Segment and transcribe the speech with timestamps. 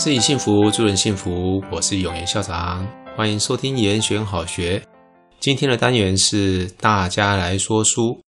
[0.00, 1.62] 自己幸福，助人幸福。
[1.70, 4.82] 我是永言校长，欢迎收听言选好学。
[5.40, 8.18] 今天的单元是大家来说书。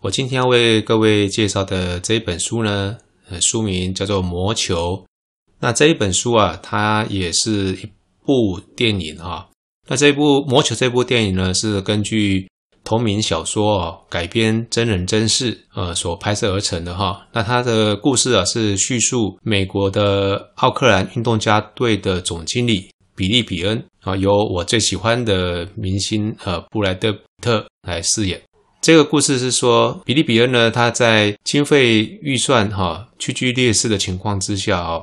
[0.00, 2.96] 我今天要为各位介绍的这一本书呢，
[3.40, 4.92] 书名叫做《魔球》。
[5.58, 7.90] 那这一本书啊，它也是一
[8.24, 9.48] 部电影啊。
[9.88, 12.48] 那这一部《魔球》这部电影呢，是根据
[12.88, 17.20] 同名小说哦改编真人真事呃所拍摄而成的哈。
[17.34, 28.40] 那它的故事啊是叙述美国的奥克兰运动家队的总经理比利比恩啊，由我最喜欢的明星呃布莱德彼特来饰演。
[28.80, 35.02] 这个故事是说比利比恩呢，他在经费预算哈屈居劣势的情况之下啊，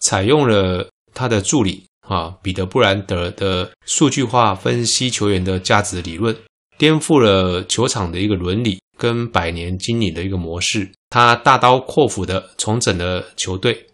[0.00, 6.34] 采用了他的助理啊彼得布兰德的数据化分析球员的价值理论。
[6.82, 13.86] 颠覆了球场的一个伦理跟百年经营的一个模式，他大刀阔斧地重整了球队，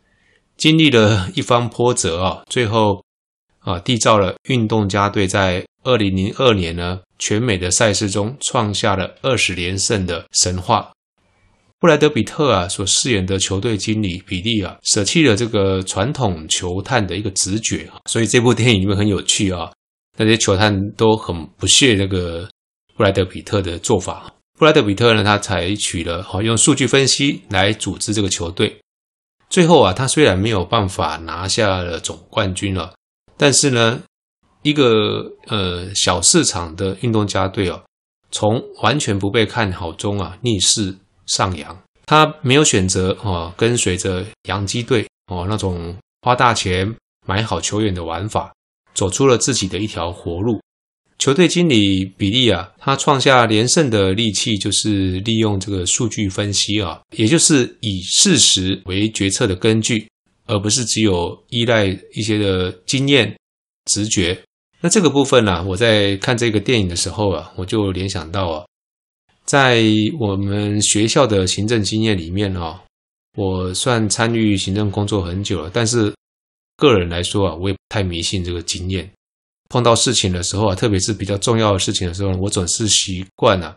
[0.57, 3.05] 经历了一番波折啊，最后
[3.59, 10.91] 啊缔造了运动家队在二零零二年呢全美的赛事中创下了二十连胜的神话。
[11.79, 19.71] 布莱德彼特啊所饰演的球队经理比利啊，舍弃了这个传统球探的一个直觉啊，所以这部电影里面很有趣啊，
[20.17, 22.49] 那些球探都很不屑那个。
[22.99, 28.77] 布莱德彼特的做法，布莱德彼特呢，他采取了好用数据分析来组织这个球队。
[29.49, 32.93] 最后啊，他虽然没有办法拿下了总冠军了，
[33.37, 34.03] 但是呢，
[34.63, 37.81] 一个呃小市场的运动家队哦，
[38.33, 40.97] 从完全不被看好中啊逆势
[41.29, 41.81] 上扬。
[42.05, 46.93] 他没有选择哦跟随着洋基队哦那种花大钱
[47.25, 48.53] 买好球员的玩法，
[48.93, 50.61] 走出了自己的一条活路。
[51.19, 60.09] 球队经理比利啊，他创下连胜的利器就是利用这个数据分析啊，也就是以事实为决策的根据，
[60.47, 63.37] 而不是只有依赖一些的经验、
[63.87, 64.41] 直觉。
[64.81, 68.65] 那这个部分呢、我在看这个电影的时候啊，我就联想到啊，
[69.45, 69.83] 在
[70.21, 72.81] 我们学校的行政经验里面啊，
[73.37, 76.15] 我算参与行政工作很久了，但是
[76.77, 79.11] 个人来说啊，我也不太迷信这个经验。
[79.69, 83.77] 碰到事情的时候啊，特别是比较重要的事情的时候，我总是习惯啊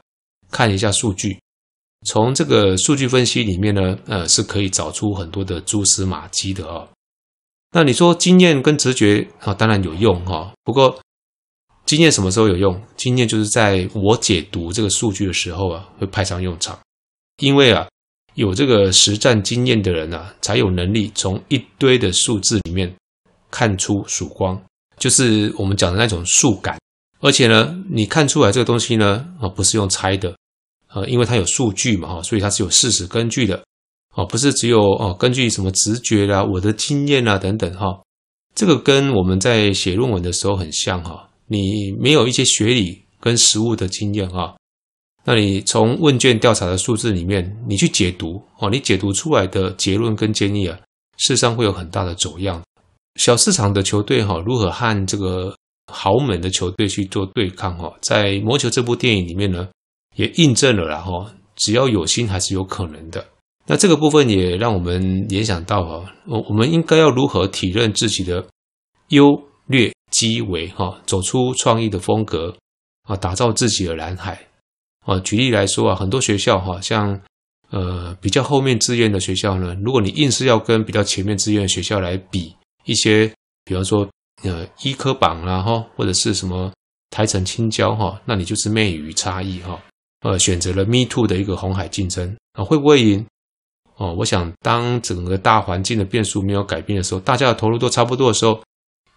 [0.50, 1.38] 看一下数据。
[2.08, 6.88] 从这个数据分析里面呢，呃，是可以找出很多的蛛丝马迹的哦。
[7.74, 10.52] 那你说经验跟直觉啊，当然有用哈。
[10.64, 11.00] 不过
[11.86, 12.82] 经验什么时候有用？
[12.98, 16.80] 经验就是在我解读这个数据的时候啊，会派上用场。
[17.38, 17.88] 因为啊，
[18.36, 22.94] 有这个实战经验的人啊，才有能力从一堆的数字里面
[23.50, 24.62] 看出曙光。
[25.02, 26.80] 就是我们讲的那种数感，
[27.22, 30.36] 而且呢，你看出来这个东西呢，啊，不是用猜的，
[30.86, 33.64] 啊，因为它有数据嘛，哈，所以它是有事实根据的，
[34.16, 37.88] 啊，不是只有哦，根据什么直觉啦、我的经验啦等等，哈，
[38.54, 44.56] 这个跟我们在写论文的时候很像，哈，你没有一些学理跟实务的经验，哈，
[45.26, 50.78] 那你从问卷调查的数字里面，你去解读，哦，你解读出来的结论跟建议啊，
[51.18, 52.62] 事实上会有很大的走样。
[53.16, 55.54] 小市场的球队哈，如何和这个
[55.92, 57.94] 豪门的球队去做对抗哈？
[58.02, 59.68] 在《魔球》这部电影里面呢，
[60.16, 63.26] 也印证了啦哈，只要有心还是有可能的。
[63.68, 68.46] 那这个部分也让我们联想到哈，我我们应该要如何体认自己的
[69.10, 69.28] 优
[69.68, 72.56] 劣机微哈，走出创意的风格
[73.04, 74.48] 啊，打造自己的蓝海
[75.06, 75.20] 啊。
[75.20, 77.22] 举例来说啊，很多学校哈，像
[77.70, 82.56] 呃比较后面志愿的学校呢，如果你硬是要跟比较前面志愿的学校来比。
[82.86, 83.32] 一些，
[83.64, 84.08] 比方说，
[84.44, 86.72] 呃，医科榜啦，哈，或者是什么
[87.10, 89.80] 台城青椒哈，那你就是媚于差异哈，
[90.22, 93.26] 呃，选择了 Me Too 的一个红海竞争啊，会不会赢？
[93.98, 98.60] 哦，我想当整个大环境的变数没有改变的时候，大家的投入都差不多的时候，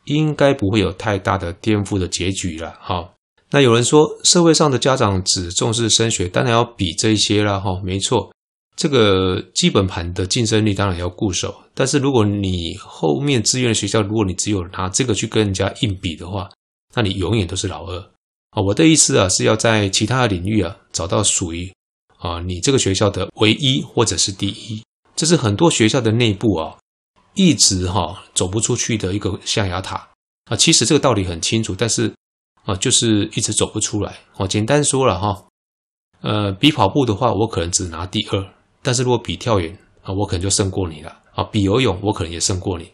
[0.05, 3.11] 应该不会有太大的颠覆的结局了哈。
[3.51, 8.31] 那有人说，社会上的家长只重视升学，当然要比这些了哈，没错。
[8.77, 16.51] 这个基本盘的竞争力当然要固守，但是如果你后面志愿的学校，如果你只有拿这个去跟人家硬比的话，
[16.95, 17.99] 那你永远都是老二
[18.51, 18.61] 啊！
[18.61, 21.73] 我的意思啊，是要在其他的领域啊找到属于
[22.19, 24.83] 啊你这个学校的唯一或者是第一，
[25.15, 26.77] 这是很多学校的内部啊
[27.35, 30.09] 一直哈走不出去的一个象牙塔
[30.47, 30.57] 啊。
[30.57, 32.13] 其实这个道理很清楚，但是
[32.65, 34.19] 啊就是一直走不出来。
[34.37, 35.45] 我简单说了哈，
[36.23, 38.54] 呃，比跑步的话，我可能只拿第二。
[38.85, 41.43] 但是如果比跳远啊，我可能就胜过你了啊！
[41.45, 42.89] 比游泳，我可能也胜过你。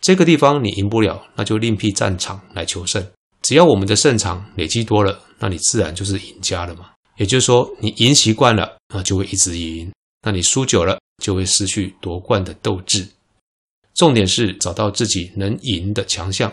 [0.00, 3.06] 这个地方你赢不了，那就另辟战场来求胜。
[3.42, 6.90] 只要我们的胜场累积多了，那你自然就是赢家了嘛。
[7.16, 9.88] 也就是说，你赢习惯了，那就会一直赢；
[10.22, 13.06] 那你输久了，就会失去夺冠的斗志。
[13.94, 16.52] 重点是找到自己能赢的强项，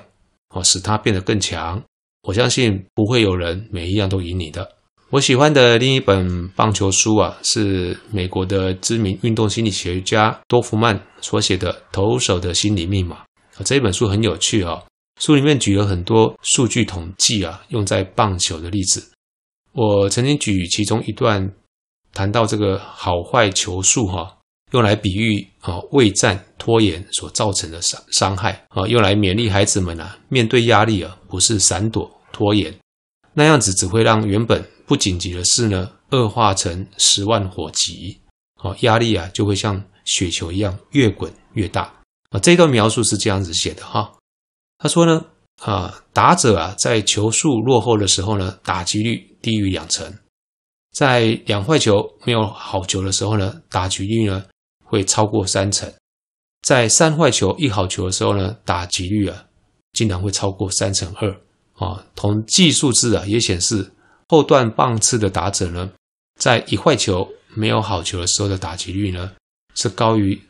[0.55, 1.83] 哦，使它变得更强。
[2.21, 4.71] 我相信不会有人每一样都赢你的。
[5.13, 13.17] 我喜欢的另一本棒球书啊，是美国的知名运动心理学家多弗曼所写的《投手的心理密码》，
[13.63, 14.81] 这一本书很有趣啊，
[15.21, 19.07] 书里面举了很多数据统计啊，用在棒球的例子。
[19.73, 21.47] 我曾经举其中一段，
[22.11, 24.37] 谈到这个好坏球数哈。
[24.71, 32.73] 用来比喻啊，畏战拖延所造成的伤伤害啊，用来勉励孩子们啊，面对压力啊，不是闪躲拖延，
[33.35, 38.19] 那样子只会让原本不紧急的事呢，恶化成十万火急，
[38.55, 41.93] 啊，压力啊就会像雪球一样越滚越大
[42.29, 42.39] 啊。
[42.39, 44.11] 这段描述是这样子写的哈，
[44.77, 45.25] 他说呢，
[45.61, 50.13] 啊，打者啊在球数落后的时候呢，打击率低于两成，
[50.91, 54.43] 在两坏球没有好球的时候呢，打击率呢。
[54.85, 55.91] 会超过三成，
[56.61, 59.43] 在三坏球一好球的时候呢，打击率啊，
[59.93, 61.35] 竟然会超过三成二
[61.73, 62.05] 啊。
[62.13, 63.91] 统计数字啊也显示，
[64.27, 65.91] 后段棒次的打者呢，
[66.39, 69.31] 在一坏球没有好球的时候的打击率呢，
[69.75, 70.41] 是高于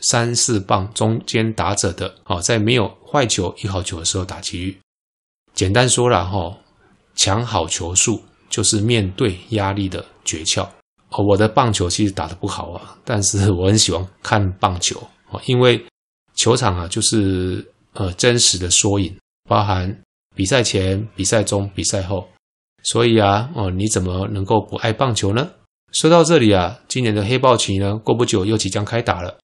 [0.00, 4.78] 三四棒中间打者的啊，在没有坏球一好球的时候打击率。
[5.52, 6.56] 简单说了哈，
[7.14, 10.66] 抢好球数就是面对压力的诀窍。
[11.10, 15.00] 哦，我的棒球其实打得不好啊，但是我很喜欢看棒球
[15.30, 15.84] 啊，因为
[16.34, 19.14] 球场啊就是呃真实的缩影，
[19.48, 19.94] 包含
[20.36, 22.28] 比赛前、比赛中、比赛后，
[22.82, 25.50] 所以啊，哦，你怎么能够不爱棒球呢？
[25.92, 29.36] 说到这里啊，今年的黑豹旗呢，过不久又即将开打了。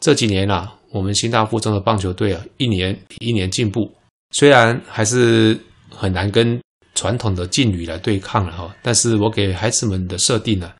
[0.00, 3.90] 这几年啊，我们新大附中的棒球队啊，一年比一年进步，
[4.32, 5.58] 虽然还是
[5.88, 6.60] 很难跟
[6.94, 10.72] 传统的劲旅来对抗了哈，但是我给孩子们的设定呢。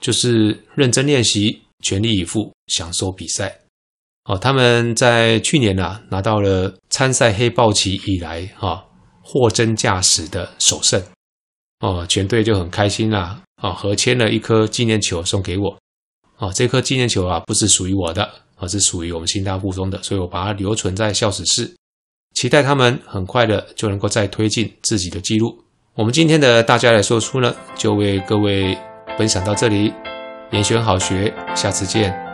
[0.00, 3.52] 就是认真练习，全力以赴，享受比赛。
[4.26, 8.84] 哦，他们在去年啊拿到了参赛黑豹旗以来哈
[9.20, 11.02] 货真价实的首胜。
[11.80, 15.78] 哦，全队就很开心啦，啊，合签了一颗纪念球送给我。
[16.38, 21.74] 哦，这颗纪念球啊不是属于我的，而是属于我们新大附中的，所以我把它留存在校史室，
[22.34, 25.64] 期待他们很快的就能够再推进自己的记录。
[25.94, 28.76] 我们今天的大家来说书呢，就为各位。
[29.16, 29.92] 分享到这里，
[30.52, 32.27] 研选好学，下次见。